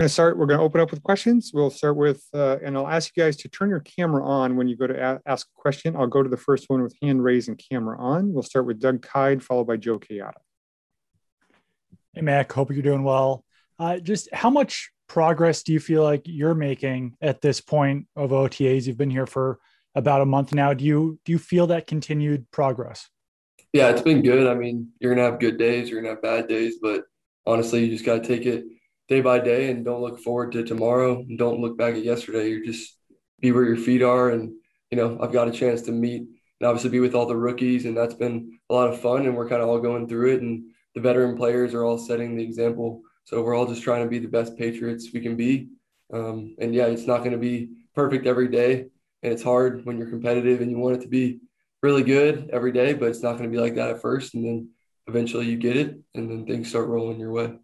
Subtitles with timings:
[0.00, 0.38] going to start.
[0.38, 1.50] We're going to open up with questions.
[1.52, 4.66] We'll start with, uh, and I'll ask you guys to turn your camera on when
[4.66, 5.94] you go to a- ask a question.
[5.94, 8.32] I'll go to the first one with hand raised and camera on.
[8.32, 10.38] We'll start with Doug Kyed, followed by Joe Kayada.
[12.14, 12.50] Hey, Mac.
[12.50, 13.44] Hope you're doing well.
[13.78, 18.30] Uh, just how much progress do you feel like you're making at this point of
[18.30, 18.86] OTAs?
[18.86, 19.58] You've been here for
[19.94, 20.72] about a month now.
[20.72, 23.06] Do you do you feel that continued progress?
[23.74, 24.46] Yeah, it's been good.
[24.46, 27.04] I mean, you're gonna have good days, you're gonna have bad days, but
[27.46, 28.64] honestly, you just gotta take it
[29.10, 32.48] day by day and don't look forward to tomorrow and don't look back at yesterday.
[32.48, 32.96] You just
[33.40, 34.30] be where your feet are.
[34.30, 34.52] And,
[34.90, 37.84] you know, I've got a chance to meet and obviously be with all the rookies.
[37.84, 39.26] And that's been a lot of fun.
[39.26, 40.42] And we're kind of all going through it.
[40.42, 40.62] And
[40.94, 43.02] the veteran players are all setting the example.
[43.24, 45.68] So we're all just trying to be the best Patriots we can be.
[46.12, 48.86] Um, and yeah, it's not going to be perfect every day.
[49.24, 51.40] And it's hard when you're competitive and you want it to be
[51.82, 54.34] really good every day, but it's not going to be like that at first.
[54.34, 54.70] And then
[55.08, 57.54] eventually you get it and then things start rolling your way.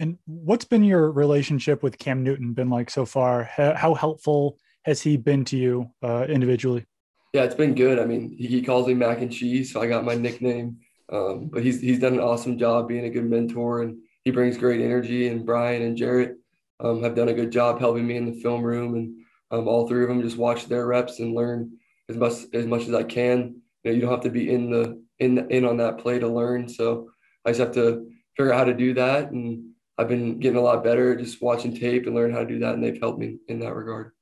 [0.00, 3.44] And what's been your relationship with Cam Newton been like so far?
[3.44, 6.86] How helpful has he been to you uh, individually?
[7.34, 7.98] Yeah, it's been good.
[7.98, 10.78] I mean, he, calls me mac and cheese, so I got my nickname.
[11.12, 14.56] Um, but he's he's done an awesome job being a good mentor, and he brings
[14.56, 15.28] great energy.
[15.28, 16.36] And Brian and Jarrett
[16.80, 19.14] um, have done a good job helping me in the film room, and
[19.50, 21.72] um, all three of them just watch their reps and learn
[22.08, 23.60] as much as much as I can.
[23.84, 26.28] You know, you don't have to be in the in in on that play to
[26.28, 26.68] learn.
[26.68, 27.10] So
[27.44, 29.69] I just have to figure out how to do that and
[30.00, 32.72] I've been getting a lot better just watching tape and learn how to do that,
[32.72, 34.12] and they've helped me in that regard.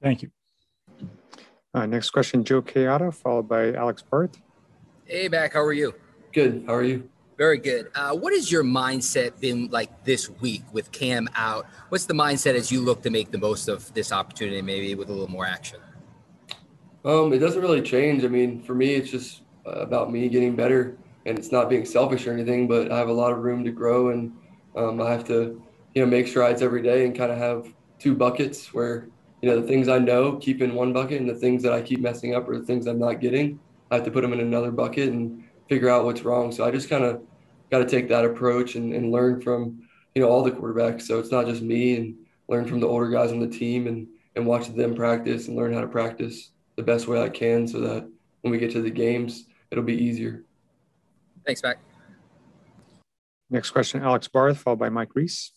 [0.00, 0.30] Thank you.
[1.74, 4.40] Uh, next question, Joe Kayada, followed by Alex Barth.
[5.06, 5.94] Hey, Mac, how are you?
[6.32, 6.62] Good.
[6.64, 7.08] How are you?
[7.36, 7.90] Very good.
[7.96, 11.66] Uh, what has your mindset been like this week with Cam out?
[11.88, 15.08] What's the mindset as you look to make the most of this opportunity, maybe with
[15.08, 15.80] a little more action?
[17.04, 18.24] Um, it doesn't really change.
[18.24, 22.28] I mean, for me, it's just about me getting better, and it's not being selfish
[22.28, 22.68] or anything.
[22.68, 24.36] But I have a lot of room to grow, and
[24.76, 25.62] um, I have to,
[25.94, 27.66] you know, make strides every day and kind of have
[27.98, 29.08] two buckets where,
[29.42, 31.82] you know, the things I know keep in one bucket and the things that I
[31.82, 33.58] keep messing up or the things I'm not getting,
[33.90, 36.52] I have to put them in another bucket and figure out what's wrong.
[36.52, 37.22] So I just kind of
[37.70, 39.82] got to take that approach and, and learn from,
[40.14, 41.02] you know, all the quarterbacks.
[41.02, 42.16] So it's not just me and
[42.48, 45.72] learn from the older guys on the team and, and watch them practice and learn
[45.72, 48.08] how to practice the best way I can so that
[48.42, 50.44] when we get to the games, it'll be easier.
[51.44, 51.78] Thanks, Mac.
[53.50, 55.52] Next question, Alex Barth, followed by Mike Reiss.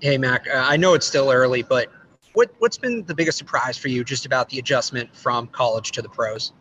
[0.00, 0.46] Hey, Mac.
[0.48, 1.88] Uh, I know it's still early, but
[2.32, 6.02] what what's been the biggest surprise for you just about the adjustment from college to
[6.02, 6.52] the pros?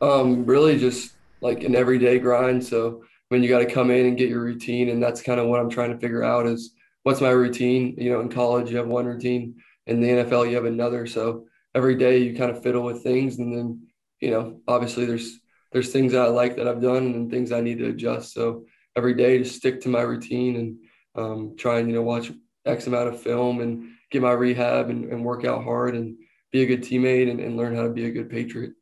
[0.00, 2.64] Um, really just like an everyday grind.
[2.64, 5.46] So when you got to come in and get your routine, and that's kind of
[5.46, 7.94] what I'm trying to figure out is what's my routine.
[7.98, 9.56] You know, in college you have one routine,
[9.86, 11.06] in the NFL you have another.
[11.06, 13.88] So every day you kind of fiddle with things, and then
[14.20, 15.40] you know, obviously there's
[15.72, 18.32] there's things that I like that I've done and things I need to adjust.
[18.32, 18.64] So
[18.96, 20.76] every day, just stick to my routine and
[21.14, 22.32] um, try and you know watch
[22.64, 26.16] X amount of film and get my rehab and, and work out hard and
[26.50, 28.72] be a good teammate and, and learn how to be a good patriot.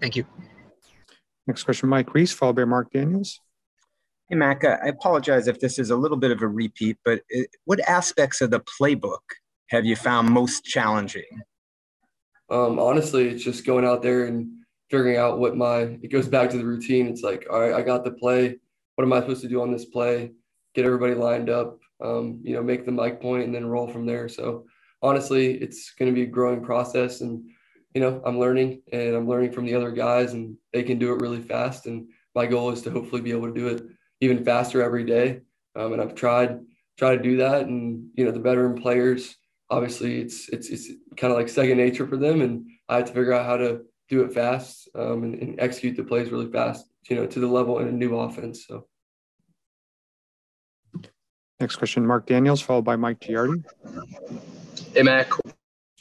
[0.00, 0.26] Thank you.
[1.46, 3.40] Next question, Mike Reiss, followed by Mark Daniels.
[4.28, 7.50] Hey, Mac, I apologize if this is a little bit of a repeat, but it,
[7.64, 9.20] what aspects of the playbook
[9.68, 11.42] have you found most challenging?
[12.48, 14.61] Um, honestly, it's just going out there and
[14.92, 17.08] figuring out what my it goes back to the routine.
[17.08, 18.58] It's like, all right, I got the play.
[18.94, 20.32] What am I supposed to do on this play?
[20.74, 24.04] Get everybody lined up, um, you know, make the Mike point and then roll from
[24.06, 24.28] there.
[24.28, 24.66] So
[25.00, 27.42] honestly, it's going to be a growing process and
[27.94, 31.12] you know, I'm learning and I'm learning from the other guys and they can do
[31.12, 31.86] it really fast.
[31.86, 33.82] And my goal is to hopefully be able to do it
[34.20, 35.40] even faster every day.
[35.76, 36.60] Um, and I've tried,
[36.98, 37.66] try to do that.
[37.66, 39.36] And, you know, the veteran players,
[39.68, 42.40] obviously it's, it's, it's kind of like second nature for them.
[42.40, 45.96] And I have to figure out how to do it fast um, and, and, execute
[45.96, 48.66] the plays really fast, you know, to the level in a new offense.
[48.68, 48.86] So.
[51.58, 53.64] Next question, Mark Daniels, followed by Mike Giardi.
[54.92, 55.30] Hey, Mac.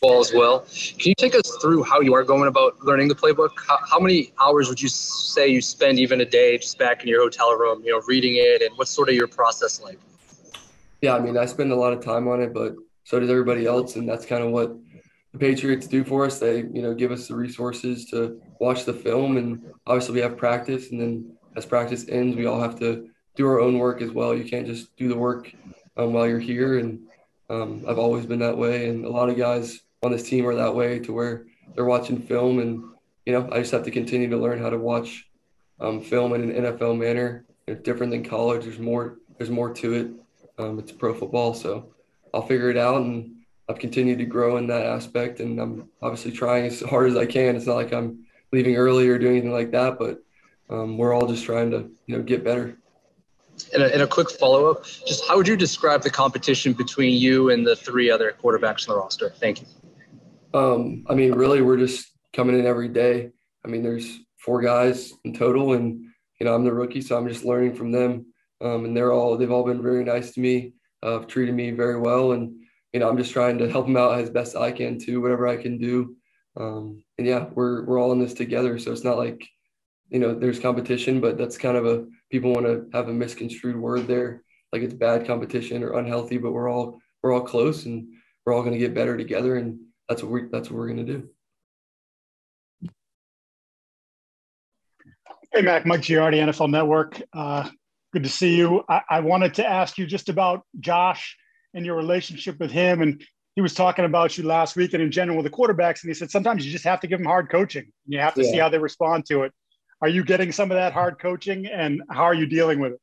[0.02, 0.66] Well, as well.
[0.72, 3.52] Can you take us through how you are going about learning the playbook?
[3.66, 7.08] How, how many hours would you say you spend even a day just back in
[7.08, 10.00] your hotel room, you know, reading it, and what's sort of your process like?
[11.02, 13.68] Yeah, I mean, I spend a lot of time on it, but so does everybody
[13.68, 14.76] else, and that's kind of what
[15.32, 16.40] the Patriots do for us.
[16.40, 20.38] They, you know, give us the resources to watch the film, and obviously we have
[20.38, 24.12] practice, and then as practice ends, we all have to do our own work as
[24.12, 24.36] well.
[24.36, 25.54] You can't just do the work
[25.98, 27.00] um, while you're here, and
[27.50, 30.56] um, I've always been that way, and a lot of guys on this team are
[30.56, 31.46] that way to where
[31.76, 32.84] they're watching film, and
[33.26, 35.30] you know, I just have to continue to learn how to watch
[35.80, 37.46] um, film in an NFL manner.
[37.68, 38.64] It's different than college.
[38.64, 39.20] There's more.
[39.38, 40.12] There's more to it.
[40.58, 41.94] Um, it's pro football, so
[42.34, 46.32] I'll figure it out and I've continued to grow in that aspect, and I'm obviously
[46.32, 47.56] trying as hard as I can.
[47.56, 50.22] It's not like I'm leaving early or doing anything like that, but
[50.70, 52.78] um, we're all just trying to you know get better.
[53.74, 57.20] and, a, and a quick follow up, just how would you describe the competition between
[57.20, 59.30] you and the three other quarterbacks on the roster?
[59.30, 59.68] Thank you.
[60.54, 63.32] Um, I mean, really, we're just coming in every day.
[63.64, 66.06] I mean, there's four guys in total, and
[66.40, 68.26] you know, I'm the rookie, so I'm just learning from them.
[68.62, 70.74] Um, and they're all they've all been very nice to me,
[71.04, 72.61] uh, treated me very well, and
[72.94, 75.48] you know, I'm just trying to help him out as best I can too, whatever
[75.48, 76.16] I can do.
[76.58, 79.48] Um, and yeah, we're we're all in this together, so it's not like
[80.10, 83.78] you know there's competition, but that's kind of a people want to have a misconstrued
[83.78, 84.44] word there,
[84.74, 86.38] like it's bad competition or unhealthy.
[86.38, 88.08] But we're all we're all close, and
[88.46, 89.80] we're all going to get better together, and
[90.10, 91.30] that's what we're that's what we're going to do.
[95.54, 97.22] Hey, Mac, Mike Giardi, NFL Network.
[97.34, 97.70] Uh,
[98.14, 98.84] good to see you.
[98.88, 101.38] I, I, wanted to ask you just about Josh
[101.74, 103.02] and your relationship with him.
[103.02, 103.24] And
[103.56, 106.04] he was talking about you last week and in general with the quarterbacks.
[106.04, 107.92] And he said sometimes you just have to give them hard coaching.
[108.08, 108.52] You have to yeah.
[108.52, 109.52] see how they respond to it.
[110.02, 113.00] Are you getting some of that hard coaching and how are you dealing with it?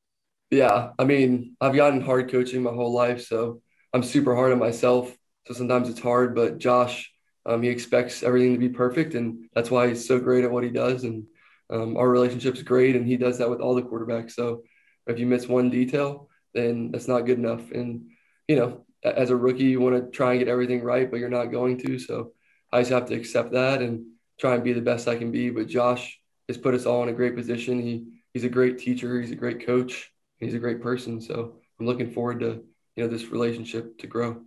[0.50, 0.90] Yeah.
[0.98, 3.26] I mean, I've gotten hard coaching my whole life.
[3.26, 3.60] So
[3.92, 5.14] I'm super hard on myself.
[5.46, 7.12] So sometimes it's hard, but Josh,
[7.46, 9.14] um, he expects everything to be perfect.
[9.14, 11.04] And that's why he's so great at what he does.
[11.04, 11.24] And
[11.70, 14.32] um, our relationship's great, and he does that with all the quarterbacks.
[14.32, 14.62] So
[15.06, 17.70] if you miss one detail, then that's not good enough.
[17.70, 18.10] And
[18.48, 21.28] you know, as a rookie, you want to try and get everything right, but you're
[21.28, 21.98] not going to.
[21.98, 22.32] So
[22.72, 24.06] I just have to accept that and
[24.40, 25.50] try and be the best I can be.
[25.50, 26.18] But Josh
[26.48, 27.80] has put us all in a great position.
[27.80, 29.20] He he's a great teacher.
[29.20, 30.10] He's a great coach.
[30.38, 31.20] He's a great person.
[31.20, 32.64] So I'm looking forward to
[32.96, 34.42] you know this relationship to grow.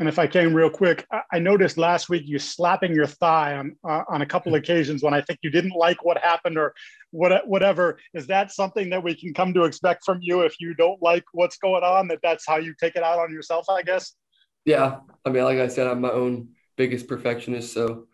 [0.00, 3.76] And if I can, real quick, I noticed last week you slapping your thigh on
[3.86, 6.72] uh, on a couple occasions when I think you didn't like what happened or
[7.10, 7.98] what, whatever.
[8.14, 11.24] Is that something that we can come to expect from you if you don't like
[11.32, 12.08] what's going on?
[12.08, 14.14] That that's how you take it out on yourself, I guess.
[14.64, 16.48] Yeah, I mean, like I said, I'm my own
[16.78, 18.06] biggest perfectionist, so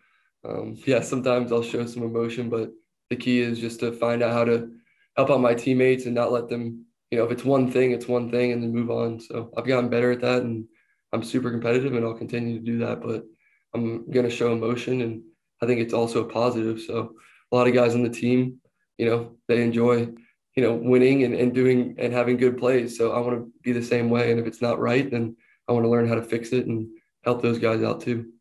[0.43, 2.69] um, yeah, sometimes I'll show some emotion, but
[3.09, 4.73] the key is just to find out how to
[5.15, 6.85] help out my teammates and not let them.
[7.11, 9.21] You know, if it's one thing, it's one thing, and then move on.
[9.21, 10.67] So I've gotten better at that, and
[11.13, 13.01] I'm super competitive and I'll continue to do that.
[13.01, 13.23] But
[13.73, 15.21] I'm going to show emotion, and
[15.61, 16.81] I think it's also a positive.
[16.81, 17.13] So
[17.51, 18.59] a lot of guys on the team,
[18.97, 20.07] you know, they enjoy,
[20.55, 22.97] you know, winning and, and doing and having good plays.
[22.97, 24.31] So I want to be the same way.
[24.31, 25.35] And if it's not right, then
[25.67, 26.87] I want to learn how to fix it and
[27.23, 28.31] help those guys out too.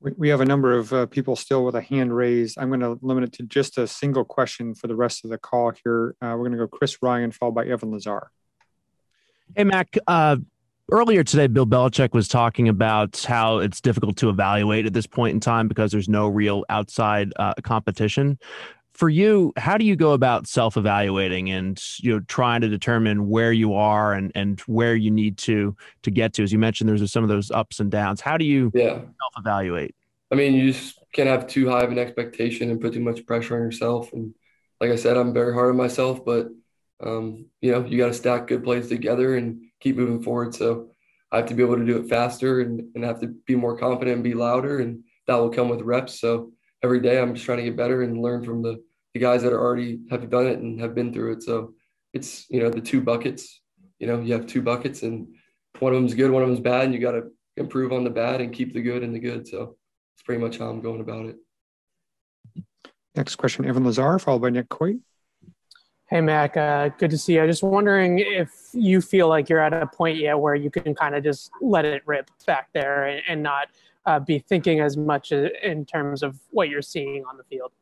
[0.00, 2.56] We have a number of uh, people still with a hand raised.
[2.56, 5.38] I'm going to limit it to just a single question for the rest of the
[5.38, 6.14] call here.
[6.22, 8.30] Uh, we're going to go Chris Ryan, followed by Evan Lazar.
[9.56, 9.96] Hey, Mac.
[10.06, 10.36] Uh,
[10.90, 15.34] Earlier today, Bill Belichick was talking about how it's difficult to evaluate at this point
[15.34, 18.38] in time because there's no real outside uh, competition.
[18.94, 23.52] For you, how do you go about self-evaluating and you know trying to determine where
[23.52, 26.42] you are and and where you need to to get to?
[26.42, 28.22] As you mentioned, there's some of those ups and downs.
[28.22, 28.94] How do you yeah.
[28.94, 29.94] self-evaluate?
[30.30, 33.26] I mean, you just can't have too high of an expectation and put too much
[33.26, 34.14] pressure on yourself.
[34.14, 34.34] And
[34.80, 36.48] like I said, I'm very hard on myself, but
[37.00, 40.54] um, you know, you got to stack good plays together and keep moving forward.
[40.54, 40.90] So
[41.30, 43.76] I have to be able to do it faster and, and have to be more
[43.76, 44.80] confident and be louder.
[44.80, 46.20] And that will come with reps.
[46.20, 46.52] So
[46.82, 48.82] every day I'm just trying to get better and learn from the,
[49.14, 51.42] the guys that are already have done it and have been through it.
[51.42, 51.74] So
[52.14, 53.60] it's, you know, the two buckets,
[53.98, 55.28] you know, you have two buckets and
[55.80, 57.24] one of them's good, one of them's bad, and you got to
[57.56, 59.46] improve on the bad and keep the good and the good.
[59.46, 59.76] So
[60.14, 61.36] it's pretty much how I'm going about it.
[63.14, 64.98] Next question, Evan Lazar, followed by Nick Coit.
[66.10, 66.56] Hey, Mac.
[66.56, 67.42] Uh, good to see you.
[67.42, 70.70] I was just wondering if you feel like you're at a point yet where you
[70.70, 73.68] can kind of just let it rip back there and, and not
[74.06, 77.72] uh, be thinking as much in terms of what you're seeing on the field.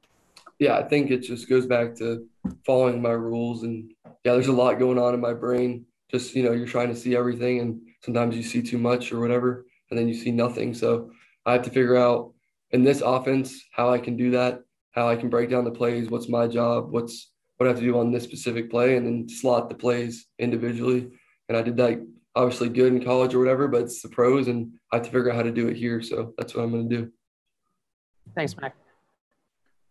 [0.59, 2.27] Yeah, I think it just goes back to
[2.65, 3.63] following my rules.
[3.63, 3.93] And
[4.25, 5.87] yeah, there's a lot going on in my brain.
[6.11, 9.21] Just, you know, you're trying to see everything, and sometimes you see too much or
[9.21, 10.75] whatever, and then you see nothing.
[10.75, 11.13] So
[11.45, 12.33] I have to figure out
[12.73, 16.11] in this offense how I can do that, how I can break down the plays,
[16.11, 19.29] what's my job, what's what I have to do on this specific play and then
[19.29, 21.11] slot the plays individually.
[21.49, 24.73] And I did that obviously good in college or whatever, but it's the pros and
[24.93, 26.03] I have to figure out how to do it here.
[26.03, 27.13] So that's what I'm going to do.
[28.35, 28.77] Thanks, Mac.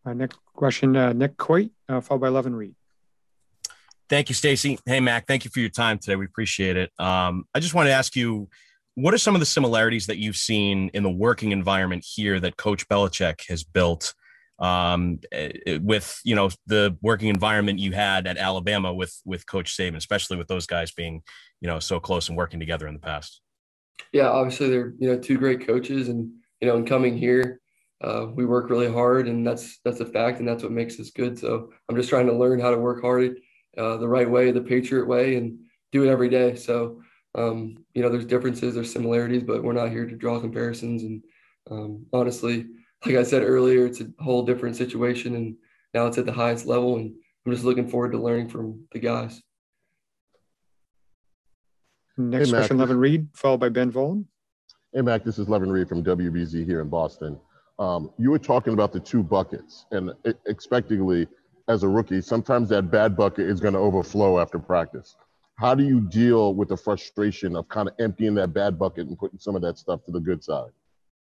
[0.06, 2.76] Uh, next question, uh, Nick Coit, uh, followed by Levan Reid.
[4.08, 4.78] Thank you, Stacy.
[4.86, 6.16] Hey, Mac, thank you for your time today.
[6.16, 6.92] We appreciate it.
[7.00, 8.48] Um, I just want to ask you,
[8.94, 12.56] what are some of the similarities that you've seen in the working environment here that
[12.56, 14.14] Coach Belichick has built
[14.60, 19.76] um, eh, with you know the working environment you had at Alabama with with Coach
[19.76, 21.22] Saban, especially with those guys being
[21.62, 23.42] you know so close and working together in the past.
[24.12, 26.32] Yeah, obviously they're you know two great coaches, and
[26.62, 27.60] you know in coming here,
[28.02, 31.12] uh, we work really hard, and that's that's a fact, and that's what makes us
[31.12, 31.38] good.
[31.38, 33.38] So I'm just trying to learn how to work hard
[33.78, 35.60] uh, the right way, the Patriot way, and
[35.92, 36.56] do it every day.
[36.56, 37.02] So
[37.36, 41.04] um, you know there's differences, there's similarities, but we're not here to draw comparisons.
[41.04, 41.24] And
[41.70, 42.68] um, honestly
[43.06, 45.56] like I said earlier, it's a whole different situation, and
[45.94, 47.14] now it's at the highest level, and
[47.46, 49.42] I'm just looking forward to learning from the guys.
[52.18, 52.60] Next Hey, Mac.
[52.68, 54.26] question, Levan Reid, followed by Ben Volin.
[54.94, 57.38] Hey, Mac, this is Levan Reid from WBZ here in Boston.
[57.78, 60.12] Um, you were talking about the two buckets, and
[60.48, 61.28] expectedly,
[61.68, 65.18] as a rookie, sometimes that bad bucket is going to overflow after practice.
[65.58, 69.18] How do you deal with the frustration of kind of emptying that bad bucket and
[69.18, 70.72] putting some of that stuff to the good side?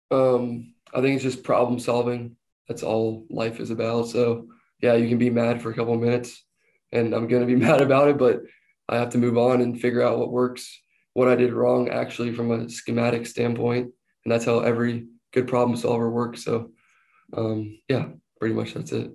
[0.09, 2.35] Um, I think it's just problem solving.
[2.67, 4.07] That's all life is about.
[4.07, 4.47] So
[4.81, 6.43] yeah, you can be mad for a couple of minutes,
[6.91, 8.41] and I'm gonna be mad about it, but
[8.89, 10.81] I have to move on and figure out what works,
[11.13, 13.91] what I did wrong actually from a schematic standpoint,
[14.25, 16.43] and that's how every good problem solver works.
[16.43, 16.71] So
[17.35, 18.07] um, yeah,
[18.39, 19.11] pretty much that's it.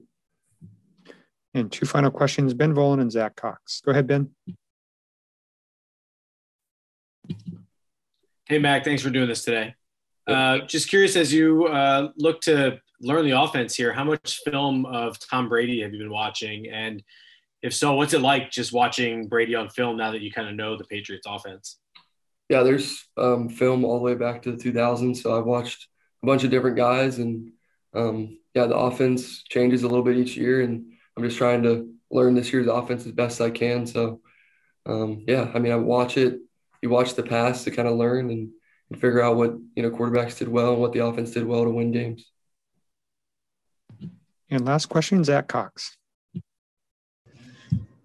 [1.55, 3.81] And two final questions, Ben Volin and Zack Cox.
[3.81, 4.31] Go ahead, Ben.
[8.47, 9.75] Hey, Mac, thanks for doing this today.
[10.27, 14.87] Uh, just curious, as you uh, look to learn the offense here, how much film
[14.87, 16.69] of Tom Brady have you been watching?
[16.69, 17.03] And
[17.63, 20.55] if so, what's it like just watching Brady on film now that you kind of
[20.55, 21.79] know the Patriots offense?
[22.49, 25.17] Yeah, there's um, film all the way back to the 2000s.
[25.19, 25.89] So I've watched
[26.23, 27.53] a bunch of different guys, and
[27.95, 31.93] um, yeah, the offense changes a little bit each year, and I'm just trying to
[32.11, 33.87] learn this year's offense as best I can.
[33.87, 34.21] So
[34.87, 36.41] um, yeah, I mean, I watch it.
[36.83, 38.51] You watch the past to kind of learn and,
[38.91, 41.65] and figure out what you know quarterbacks did well and what the offense did well
[41.65, 42.31] to win games.
[44.51, 45.97] And last question, Zack Cox.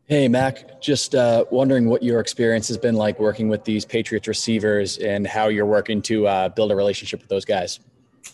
[0.06, 4.28] Hey, Mac, just uh, wondering what your experience has been like working with these Patriots
[4.28, 7.80] receivers and how you're working to uh, build a relationship with those guys.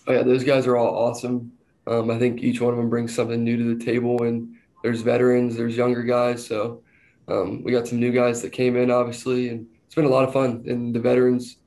[0.07, 1.51] Oh yeah, those guys are all awesome.
[1.85, 5.01] Um, I think each one of them brings something new to the table, and there's
[5.01, 6.45] veterans, there's younger guys.
[6.45, 6.81] So
[7.27, 10.27] um, we got some new guys that came in, obviously, and it's been a lot
[10.27, 10.63] of fun.
[10.67, 11.57] And the veterans,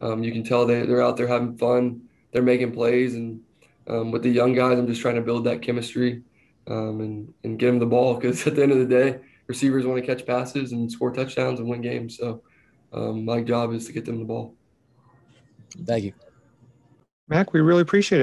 [0.00, 2.02] um, you can tell they they're out there having fun.
[2.32, 3.40] They're making plays, and
[3.86, 6.22] um, with the young guys, I'm just trying to build that chemistry
[6.66, 9.86] um, and and get them the ball because at the end of the day, receivers
[9.86, 12.16] want to catch passes and score touchdowns and win games.
[12.16, 12.42] So
[12.92, 14.54] um, my job is to get them the ball.
[15.84, 16.12] Thank you.
[17.28, 18.18] Mac, we really appreciate it.